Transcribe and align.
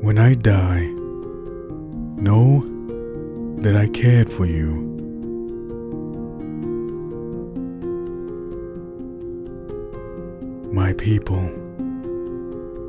When 0.00 0.16
I 0.16 0.34
die, 0.34 0.86
know 2.22 2.60
that 3.58 3.74
I 3.74 3.88
cared 3.88 4.32
for 4.32 4.46
you. 4.46 4.86
My 10.72 10.92
people, 10.92 11.42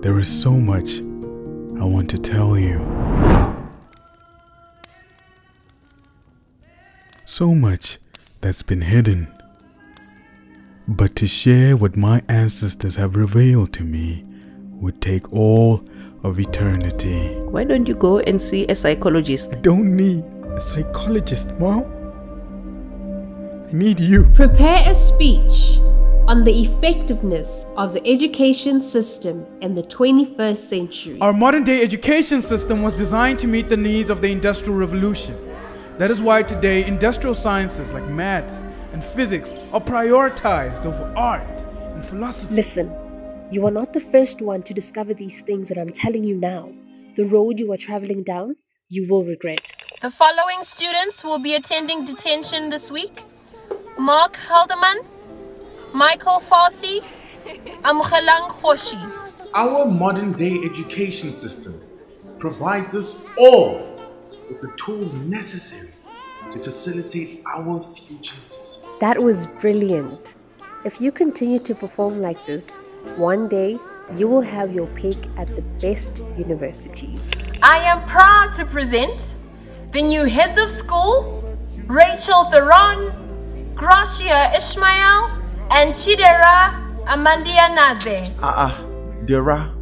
there 0.00 0.18
is 0.18 0.28
so 0.28 0.52
much 0.52 1.00
I 1.78 1.84
want 1.84 2.08
to 2.10 2.18
tell 2.18 2.58
you. 2.58 2.80
So 7.26 7.54
much 7.54 7.98
that's 8.40 8.62
been 8.62 8.80
hidden. 8.80 9.28
But 10.88 11.14
to 11.16 11.26
share 11.26 11.76
what 11.76 11.96
my 11.96 12.22
ancestors 12.30 12.96
have 12.96 13.14
revealed 13.14 13.74
to 13.74 13.84
me 13.84 14.24
would 14.80 15.00
take 15.00 15.32
all 15.32 15.84
of 16.22 16.38
eternity. 16.40 17.34
Why 17.36 17.64
don't 17.64 17.86
you 17.86 17.94
go 17.94 18.18
and 18.20 18.40
see 18.40 18.66
a 18.66 18.74
psychologist? 18.74 19.54
I 19.54 19.60
don't 19.60 19.94
need 19.96 20.24
a 20.56 20.60
psychologist, 20.60 21.50
Mom. 21.58 21.84
I 23.68 23.72
need 23.72 24.00
you. 24.00 24.24
Prepare 24.34 24.90
a 24.90 24.94
speech 24.94 25.78
on 26.26 26.42
the 26.44 26.62
effectiveness 26.62 27.66
of 27.76 27.92
the 27.92 28.06
education 28.06 28.80
system 28.82 29.46
in 29.60 29.74
the 29.74 29.82
21st 29.82 30.56
century. 30.56 31.18
Our 31.20 31.34
modern 31.34 31.64
day 31.64 31.82
education 31.82 32.40
system 32.40 32.82
was 32.82 32.94
designed 32.94 33.38
to 33.40 33.46
meet 33.46 33.68
the 33.68 33.76
needs 33.76 34.08
of 34.08 34.22
the 34.22 34.32
Industrial 34.32 34.78
Revolution. 34.78 35.36
That 35.98 36.10
is 36.10 36.22
why 36.22 36.42
today 36.42 36.84
industrial 36.86 37.34
sciences 37.34 37.92
like 37.92 38.08
maths 38.08 38.62
and 38.92 39.04
physics 39.04 39.52
are 39.72 39.80
prioritized 39.80 40.86
over 40.86 41.12
art 41.16 41.64
and 41.94 42.04
philosophy. 42.04 42.54
Listen, 42.54 42.90
you 43.54 43.64
are 43.64 43.70
not 43.70 43.92
the 43.92 44.00
first 44.00 44.42
one 44.42 44.62
to 44.64 44.74
discover 44.74 45.14
these 45.14 45.40
things 45.42 45.68
that 45.68 45.78
I'm 45.78 45.90
telling 45.90 46.24
you 46.24 46.34
now. 46.34 46.72
The 47.14 47.24
road 47.24 47.60
you 47.60 47.72
are 47.72 47.76
traveling 47.76 48.24
down, 48.24 48.56
you 48.88 49.06
will 49.08 49.24
regret. 49.24 49.60
The 50.02 50.10
following 50.10 50.62
students 50.62 51.22
will 51.22 51.38
be 51.38 51.54
attending 51.54 52.04
detention 52.04 52.70
this 52.70 52.90
week 52.90 53.22
Mark 53.96 54.36
Haldeman, 54.48 55.06
Michael 55.92 56.40
Farsi, 56.40 57.04
Amkhalang 57.90 58.48
Khoshi. 58.58 58.98
Our 59.54 59.86
modern 59.86 60.32
day 60.32 60.58
education 60.64 61.32
system 61.32 61.80
provides 62.40 62.96
us 62.96 63.22
all 63.38 64.02
with 64.48 64.62
the 64.62 64.72
tools 64.76 65.14
necessary 65.14 65.92
to 66.50 66.58
facilitate 66.58 67.44
our 67.54 67.84
future 67.94 68.34
success. 68.34 68.98
That 68.98 69.22
was 69.22 69.46
brilliant. 69.46 70.34
If 70.84 71.00
you 71.00 71.12
continue 71.12 71.60
to 71.60 71.74
perform 71.76 72.20
like 72.20 72.44
this, 72.46 72.84
one 73.16 73.48
day 73.48 73.78
you 74.16 74.28
will 74.28 74.42
have 74.42 74.72
your 74.72 74.86
pick 74.88 75.16
at 75.36 75.48
the 75.56 75.62
best 75.80 76.18
universities. 76.36 77.20
I 77.62 77.78
am 77.78 78.06
proud 78.08 78.54
to 78.56 78.66
present 78.66 79.18
the 79.92 80.02
new 80.02 80.24
heads 80.24 80.58
of 80.58 80.70
school 80.70 81.40
Rachel 81.86 82.50
Theron, 82.50 83.12
Gracia 83.74 84.52
Ishmael, 84.56 85.30
and 85.70 85.94
Chidera 85.94 86.72
Amandia 87.04 87.68
Naze. 87.74 88.32
Ah, 88.40 88.72
uh, 88.72 89.24
Dera, 89.26 89.72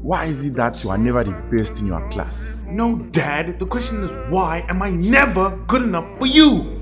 why 0.00 0.26
is 0.26 0.44
it 0.44 0.54
that 0.54 0.82
you 0.84 0.90
are 0.90 0.98
never 0.98 1.24
the 1.24 1.32
best 1.50 1.80
in 1.80 1.88
your 1.88 2.08
class? 2.10 2.56
No, 2.68 2.96
Dad, 3.10 3.58
the 3.58 3.66
question 3.66 4.04
is 4.04 4.12
why 4.30 4.64
am 4.68 4.82
I 4.82 4.90
never 4.90 5.50
good 5.66 5.82
enough 5.82 6.06
for 6.18 6.26
you? 6.26 6.77